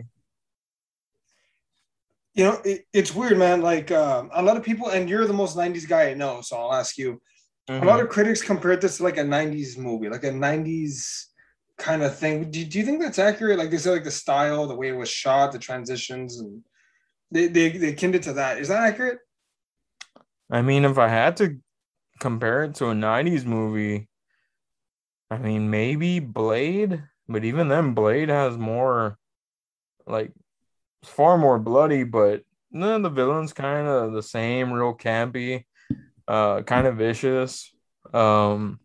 [2.33, 3.61] You know, it, it's weird, man.
[3.61, 6.57] Like um, a lot of people, and you're the most '90s guy I know, so
[6.57, 7.21] I'll ask you.
[7.69, 7.83] Mm-hmm.
[7.83, 11.25] A lot of critics compared this to like a '90s movie, like a '90s
[11.77, 12.49] kind of thing.
[12.49, 13.59] Do, do you think that's accurate?
[13.59, 16.61] Like they said, like the style, the way it was shot, the transitions, and
[17.31, 18.59] they they they akin it to that.
[18.59, 19.19] Is that accurate?
[20.49, 21.57] I mean, if I had to
[22.19, 24.07] compare it to a '90s movie,
[25.29, 29.17] I mean maybe Blade, but even then, Blade has more,
[30.05, 30.33] like,
[31.03, 32.03] far more bloody.
[32.03, 35.65] But no, the villain's kind of the same, real campy,
[36.27, 37.73] uh, kind of vicious.
[38.13, 38.79] Um,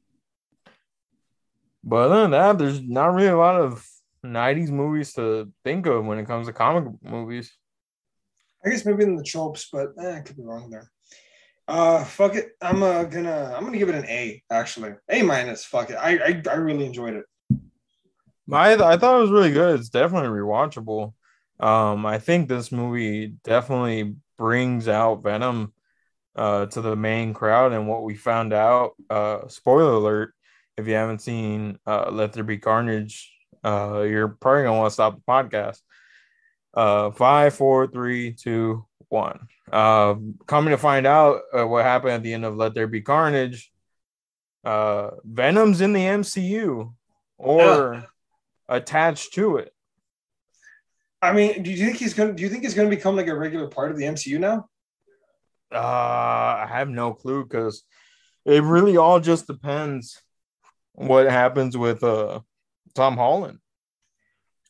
[1.82, 3.86] but other than that, there's not really a lot of
[4.24, 7.52] '90s movies to think of when it comes to comic movies.
[8.64, 10.90] I guess maybe in the tropes, but eh, I could be wrong there.
[11.68, 12.50] Uh, fuck it.
[12.60, 14.42] I'm uh, gonna I'm gonna give it an A.
[14.50, 15.64] Actually, A minus.
[15.64, 15.94] Fuck it.
[15.94, 17.24] I, I I really enjoyed it.
[18.52, 19.78] I I thought it was really good.
[19.78, 21.14] It's definitely rewatchable.
[21.58, 25.72] Um, I think this movie definitely brings out Venom
[26.34, 28.92] uh, to the main crowd, and what we found out.
[29.08, 30.34] Uh, spoiler alert:
[30.76, 33.32] if you haven't seen uh, Let There Be Carnage,
[33.64, 35.80] uh, you're probably gonna want to stop the podcast.
[36.74, 39.48] Uh, five, four, three, two, one.
[39.72, 40.14] Uh,
[40.46, 43.72] coming to find out uh, what happened at the end of Let There Be Carnage.
[44.62, 46.92] Uh, Venom's in the MCU
[47.38, 48.02] or Yeah.
[48.68, 49.72] attached to it.
[51.22, 52.32] I mean, do you think he's gonna?
[52.32, 54.68] Do you think he's gonna become like a regular part of the MCU now?
[55.72, 57.82] Uh, I have no clue because
[58.44, 60.20] it really all just depends
[60.92, 62.40] what happens with uh
[62.94, 63.58] Tom Holland.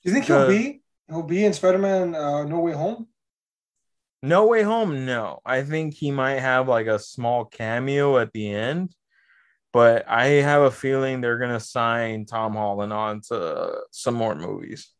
[0.03, 0.83] Do you think he'll be?
[1.09, 3.09] He'll be in Spider-Man: uh, No Way Home.
[4.23, 5.41] No Way Home, no.
[5.45, 8.95] I think he might have like a small cameo at the end,
[9.73, 14.91] but I have a feeling they're gonna sign Tom Holland on to some more movies.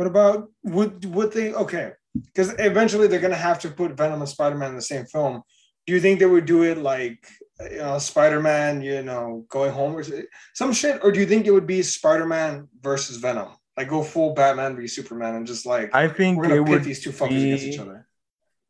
[0.00, 1.52] What about would would they?
[1.52, 1.92] Okay,
[2.24, 5.42] because eventually they're gonna have to put Venom and Spider-Man in the same film.
[5.86, 7.28] Do you think they would do it like
[7.70, 10.02] you know Spider-Man, you know, going home or
[10.54, 13.48] some shit, or do you think it would be Spider-Man versus Venom?
[13.76, 16.70] Like go full Batman v Superman and just like I think we're it gonna pit
[16.70, 18.08] would these two fuckers be- against each other.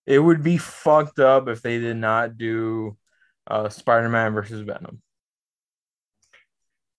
[0.06, 2.96] it would be fucked up if they did not do
[3.46, 5.00] uh Spider-Man versus Venom.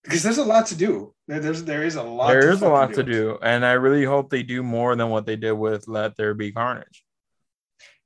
[0.03, 1.13] Because there's a lot to do.
[1.27, 2.29] There, there's there is a lot.
[2.29, 5.25] There to a lot to do, and I really hope they do more than what
[5.25, 7.03] they did with Let There Be Carnage.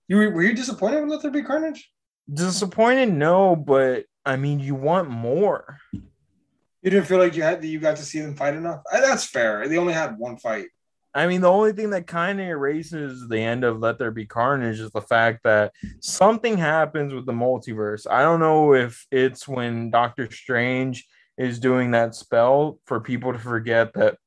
[0.08, 1.90] You were, you disappointed with Let There Be Carnage?
[2.32, 5.78] Disappointed, no, but I mean, you want more.
[5.94, 8.82] You didn't feel like you had you got to see them fight enough.
[8.92, 9.68] That's fair.
[9.68, 10.68] They only had one fight.
[11.16, 14.26] I mean, the only thing that kind of erases the end of Let There Be
[14.26, 18.06] Carnage is the fact that something happens with the multiverse.
[18.06, 23.40] I don't know if it's when Doctor Strange is doing that spell for people to
[23.40, 24.18] forget that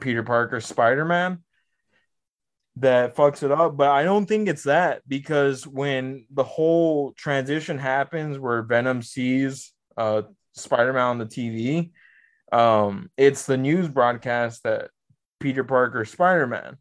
[0.00, 1.42] Peter Parker's Spider Man
[2.76, 7.78] that fucks it up, but I don't think it's that because when the whole transition
[7.78, 10.22] happens where Venom sees uh,
[10.54, 11.90] Spider Man on the TV,
[12.50, 14.90] um, it's the news broadcast that
[15.40, 16.78] Peter Parker Spider Man.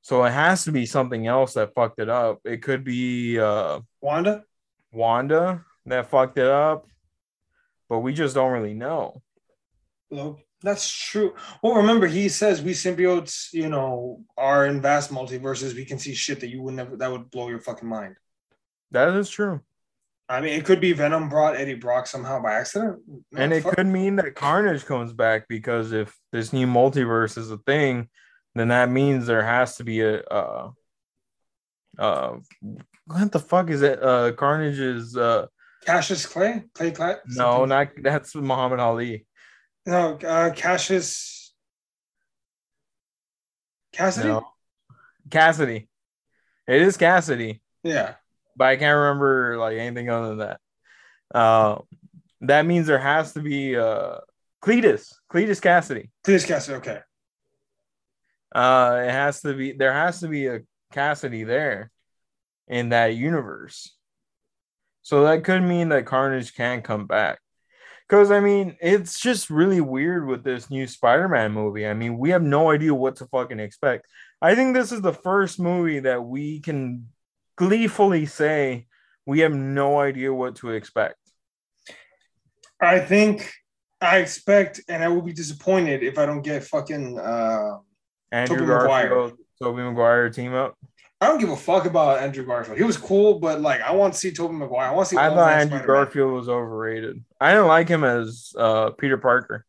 [0.00, 2.40] So it has to be something else that fucked it up.
[2.44, 4.44] It could be uh, Wanda.
[4.92, 6.86] Wanda that fucked it up,
[7.92, 9.20] but we just don't really know.
[10.08, 10.38] Hello.
[10.62, 11.34] That's true.
[11.62, 15.74] Well, remember he says we symbiotes, you know, are in vast multiverses.
[15.74, 18.16] We can see shit that you would never that would blow your fucking mind.
[18.92, 19.60] That is true.
[20.26, 23.62] I mean, it could be Venom brought Eddie Brock somehow by accident, No, and it
[23.62, 23.76] fuck.
[23.76, 28.08] could mean that Carnage comes back because if this new multiverse is a thing,
[28.54, 30.70] then that means there has to be a uh
[31.98, 32.36] uh
[33.04, 34.02] what the fuck is it?
[34.02, 35.46] Uh Carnage is uh
[35.84, 37.16] Cassius Clay, Clay Clay.
[37.26, 39.26] no, not that's Muhammad Ali.
[39.86, 41.52] no, uh, Cassius
[43.92, 44.28] Cassidy.
[44.28, 44.46] No.
[45.30, 45.88] Cassidy.
[46.66, 47.60] It is Cassidy.
[47.82, 48.14] Yeah,
[48.56, 50.60] but I can't remember like anything other than that.
[51.34, 51.78] Uh,
[52.42, 54.18] that means there has to be uh
[54.62, 56.10] Cletus, Cletus Kasady.
[56.24, 56.74] Cletus Kasady.
[56.76, 57.00] Okay,
[58.54, 60.60] Uh, it has to be there has to be a
[60.92, 61.90] Cassidy there
[62.68, 63.96] in that universe.
[65.02, 67.38] So that could mean that Carnage can come back.
[68.08, 71.86] Because I mean, it's just really weird with this new Spider-Man movie.
[71.86, 74.06] I mean, we have no idea what to fucking expect.
[74.40, 77.08] I think this is the first movie that we can
[77.56, 78.86] gleefully say
[79.24, 81.16] we have no idea what to expect.
[82.80, 83.52] I think
[84.00, 87.18] I expect, and I will be disappointed if I don't get fucking.
[87.18, 87.78] Uh,
[88.32, 89.08] Andrew Tobey Maguire.
[89.08, 90.76] Garfield, Tobey Maguire team up.
[91.22, 92.76] I don't give a fuck about Andrew Garfield.
[92.76, 94.88] He was cool, but like I want to see Tobey Maguire.
[94.88, 95.20] I want to see.
[95.20, 95.86] I thought Andrew Spider-Man.
[95.86, 97.22] Garfield was overrated.
[97.40, 99.64] I didn't like him as uh, Peter Parker.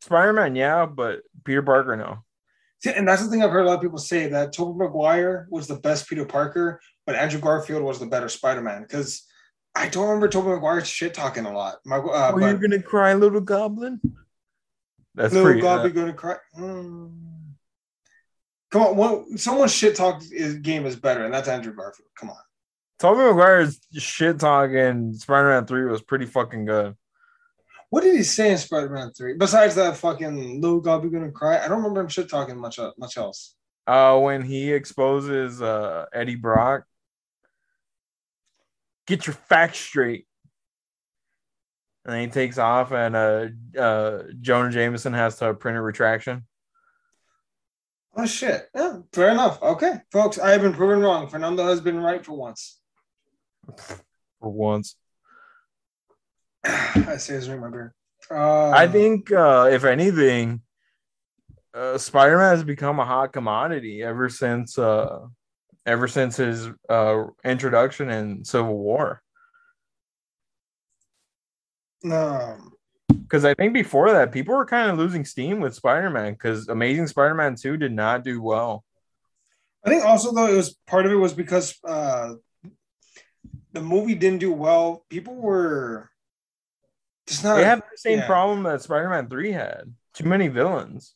[0.00, 2.24] Spider Man, yeah, but Peter Parker, no.
[2.82, 5.46] See, and that's the thing I've heard a lot of people say that Tobey Maguire
[5.48, 8.82] was the best Peter Parker, but Andrew Garfield was the better Spider Man.
[8.82, 9.24] Because
[9.76, 11.76] I don't remember Tobey Maguire shit talking a lot.
[11.84, 14.00] My, uh, Were you gonna cry, little goblin?
[15.14, 15.64] That's little pretty.
[15.64, 16.34] Uh, be gonna cry.
[16.58, 17.35] Mm.
[18.72, 22.08] Come on, one, someone's shit talk is game is better, and that's Andrew Garfield.
[22.18, 22.36] Come on.
[22.98, 26.94] Tobey Maguire's shit talking Spider Man Three was pretty fucking good.
[27.90, 29.34] What did he say in Spider Man Three?
[29.34, 32.78] Besides that fucking little God be gonna cry, I don't remember him shit talking much
[32.78, 33.54] uh, much else.
[33.86, 36.84] Uh, when he exposes uh Eddie Brock,
[39.06, 40.26] get your facts straight.
[42.04, 43.48] And then he takes off, and uh,
[43.78, 46.46] uh, Jonah Jameson has to print a retraction.
[48.18, 48.68] Oh shit!
[48.74, 49.62] Yeah, fair enough.
[49.62, 51.28] Okay, folks, I have been proven wrong.
[51.28, 52.80] Fernando has been right for once.
[54.40, 54.96] for once.
[56.64, 57.92] I say his drink.
[58.30, 60.62] Uh, I think, uh, if anything,
[61.74, 65.26] uh, Spider Man has become a hot commodity ever since uh,
[65.84, 69.22] ever since his uh, introduction in Civil War.
[72.04, 72.72] um,
[73.08, 76.68] Because I think before that, people were kind of losing steam with Spider Man because
[76.68, 78.84] Amazing Spider Man 2 did not do well.
[79.84, 82.34] I think also though it was part of it was because uh,
[83.72, 85.04] the movie didn't do well.
[85.08, 86.10] People were
[87.26, 87.56] just not.
[87.56, 88.26] They had the same yeah.
[88.26, 91.14] problem that Spider Man 3 had too many villains.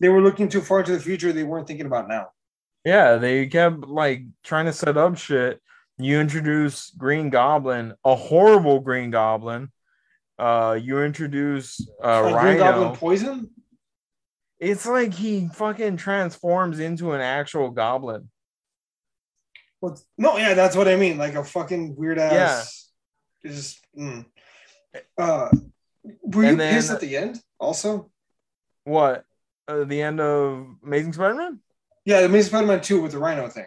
[0.00, 1.32] they were looking too far into the future.
[1.32, 2.28] They weren't thinking about now.
[2.84, 5.60] Yeah, they kept like trying to set up shit.
[5.98, 9.72] You introduce Green Goblin, a horrible Green Goblin.
[10.38, 12.58] Uh, you introduce uh, Like Rhino.
[12.58, 13.50] Goblin poison.
[14.60, 18.30] it's like he fucking transforms into an actual goblin.
[19.80, 21.18] Well, no, yeah, that's what I mean.
[21.18, 22.90] Like a fucking weird ass.
[23.44, 23.50] Yeah.
[23.50, 23.84] Just.
[23.98, 24.26] Mm.
[25.16, 25.48] Uh,
[26.22, 27.40] were you then- pissed at the end?
[27.60, 28.10] Also,
[28.84, 29.24] What?
[29.66, 31.60] Uh, the end of Amazing Spider-Man?
[32.04, 33.66] yeah, Amazing Spider-Man two with the Rhino thing.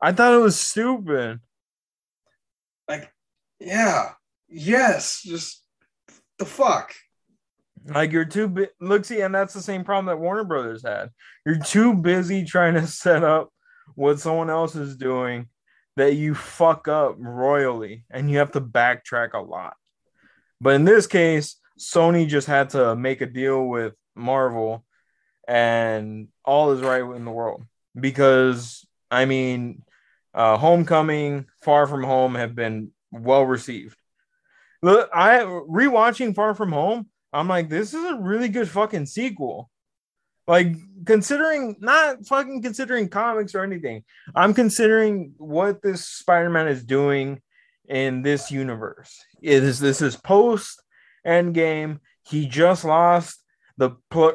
[0.00, 1.40] I thought it was stupid.
[2.88, 3.10] Like,
[3.58, 4.12] yeah,
[4.54, 5.62] yes, just
[6.38, 6.94] the fuck.
[7.86, 8.68] Like you're too big.
[8.80, 11.10] Look, see, and that's the same problem that Warner Brothers had.
[11.44, 13.50] You're too busy trying to set up
[13.94, 15.48] what someone else is doing
[15.96, 19.74] that you fuck up royally, and you have to backtrack a lot.
[20.60, 24.84] But in this case, Sony just had to make a deal with Marvel,
[25.46, 27.64] and all is right in the world
[27.98, 29.82] because I mean,
[30.32, 33.96] uh, Homecoming, Far From Home have been well received.
[34.84, 37.08] Look, I rewatching Far From Home.
[37.32, 39.70] I'm like, this is a really good fucking sequel.
[40.46, 47.40] Like, considering not fucking considering comics or anything, I'm considering what this Spider-Man is doing
[47.88, 49.24] in this universe.
[49.40, 50.82] It is this is post
[51.26, 52.00] Endgame.
[52.28, 53.42] He just lost
[53.78, 53.92] the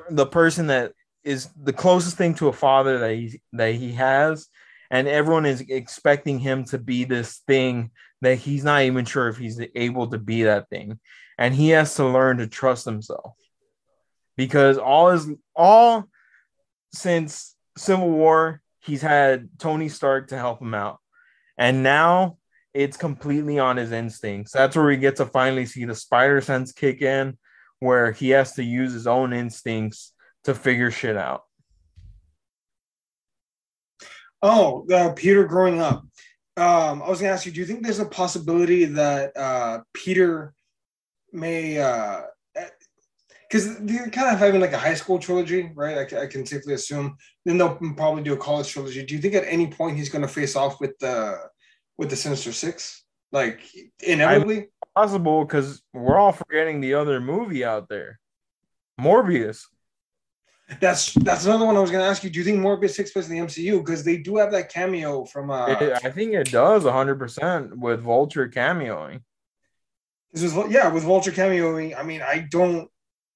[0.10, 4.48] the person that is the closest thing to a father that he that he has,
[4.90, 9.38] and everyone is expecting him to be this thing that he's not even sure if
[9.38, 11.00] he's able to be that thing.
[11.38, 13.34] And he has to learn to trust himself.
[14.36, 16.06] Because all is all
[16.94, 21.00] since civil war he's had tony stark to help him out.
[21.58, 22.38] And now
[22.74, 24.52] it's completely on his instincts.
[24.52, 27.38] That's where we get to finally see the spider sense kick in
[27.80, 31.44] where he has to use his own instincts to figure shit out.
[34.42, 36.06] Oh, uh, Peter growing up.
[36.60, 40.54] Um, I was gonna ask you, do you think there's a possibility that uh, Peter
[41.32, 41.76] may,
[43.48, 46.14] because they're kind of having like a high school trilogy, right?
[46.14, 47.16] I, I can safely assume.
[47.46, 49.06] Then they'll probably do a college trilogy.
[49.06, 51.40] Do you think at any point he's to face off with the
[51.98, 53.62] with the Sinister Six, like
[54.06, 54.68] inevitably?
[54.96, 58.20] possible because we're all forgetting the other movie out there
[59.00, 59.64] morbius
[60.80, 62.30] That's that's another one I was going to ask you.
[62.30, 63.80] Do you think Morbius takes place in the MCU?
[63.80, 65.50] Because they do have that cameo from.
[65.50, 69.22] Uh, It- I think it does 100% with Vulture cameoing.
[70.32, 71.98] this was, yeah, with Vulture cameoing.
[71.98, 72.88] I mean, I don't.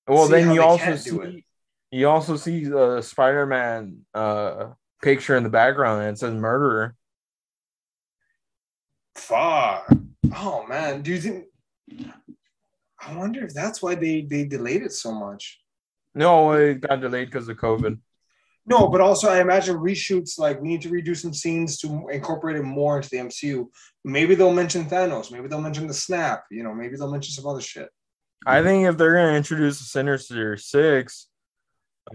[0.07, 1.31] Well, then you also can't do it.
[1.31, 1.45] see
[1.91, 4.69] you also see the Spider-Man uh,
[5.01, 6.95] picture in the background and it says murderer.
[9.15, 9.91] Fuck.
[10.35, 11.45] Oh man, do you think?
[12.99, 15.59] I wonder if that's why they they delayed it so much.
[16.15, 17.99] No, it got delayed because of COVID.
[18.65, 22.55] No, but also I imagine reshoots like we need to redo some scenes to incorporate
[22.55, 23.67] it more into the MCU.
[24.05, 25.31] Maybe they'll mention Thanos.
[25.31, 26.45] Maybe they'll mention the snap.
[26.49, 27.89] You know, maybe they'll mention some other shit.
[28.45, 31.27] I think if they're gonna introduce the Sinister Six,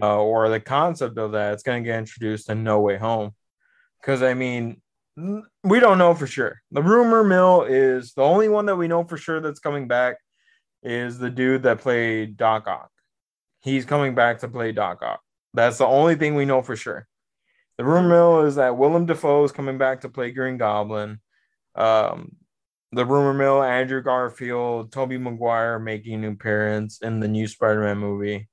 [0.01, 3.33] uh, or the concept of that, it's gonna get introduced in No Way Home,
[4.01, 4.81] Because I mean,
[5.63, 6.61] we don't know for sure.
[6.71, 10.17] The rumor mill is the only one that we know for sure that's coming back
[10.81, 12.89] is the dude that played Doc Ock.
[13.61, 15.21] He's coming back to play Doc Ock.
[15.53, 17.07] That's the only thing we know for sure.
[17.77, 21.19] The rumor mill is that Willem Dafoe is coming back to play Green Goblin.
[21.75, 22.35] Um,
[22.91, 28.49] the rumor mill, Andrew Garfield, Tobey Maguire making an appearance in the new Spider-Man movie.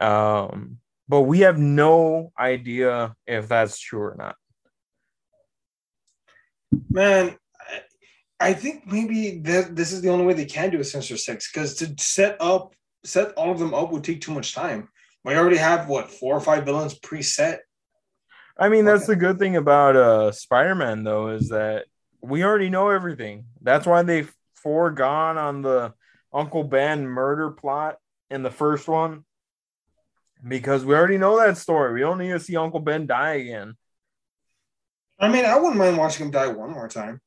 [0.00, 0.78] Um,
[1.08, 4.36] but we have no idea if that's true or not.
[6.88, 7.36] Man,
[8.38, 11.52] I think maybe that this is the only way they can do a Sinister Six
[11.52, 12.74] because to set up,
[13.04, 14.88] set all of them up would take too much time.
[15.24, 17.58] We already have what four or five villains preset.
[18.58, 21.86] I mean, that's the good thing about uh Spider-Man though, is that
[22.22, 23.46] we already know everything.
[23.62, 25.94] That's why they foregone on the
[26.32, 27.96] Uncle Ben murder plot
[28.30, 29.24] in the first one.
[30.46, 31.92] Because we already know that story.
[31.92, 33.74] We don't need to see Uncle Ben die again.
[35.18, 37.20] I mean, I wouldn't mind watching him die one more time.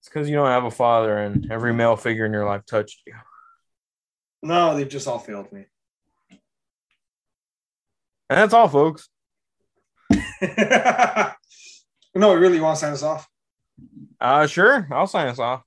[0.00, 3.02] It's because you don't have a father and every male figure in your life touched
[3.06, 3.14] you.
[4.44, 5.64] No, they've just all failed me.
[8.28, 9.08] And that's all, folks.
[12.14, 13.26] no, really, you want to sign us off?
[14.20, 14.86] Uh, sure.
[14.90, 15.62] I'll sign us off.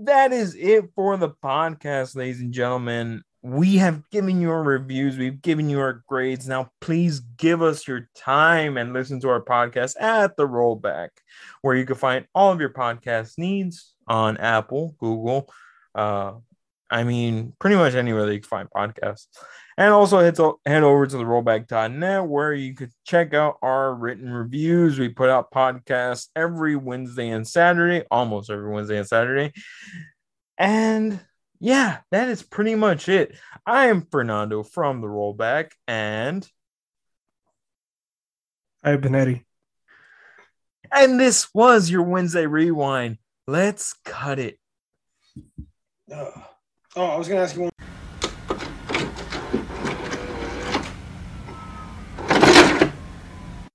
[0.00, 3.22] That is it for the podcast, ladies and gentlemen.
[3.42, 6.48] We have given you our reviews, we've given you our grades.
[6.48, 11.10] Now, please give us your time and listen to our podcast at the rollback,
[11.62, 15.48] where you can find all of your podcast needs on Apple, Google,
[15.94, 16.32] uh,
[16.90, 19.26] I mean, pretty much anywhere that you can find podcasts.
[19.76, 23.92] And also head, to, head over to the rollback.net where you could check out our
[23.94, 24.98] written reviews.
[24.98, 29.52] We put out podcasts every Wednesday and Saturday, almost every Wednesday and Saturday.
[30.58, 31.18] And
[31.58, 33.36] yeah, that is pretty much it.
[33.66, 36.48] I am Fernando from the rollback and
[38.84, 39.46] I've been Eddie.
[40.92, 43.18] And this was your Wednesday rewind.
[43.48, 44.58] Let's cut it.
[46.96, 47.73] Oh, I was going to ask you one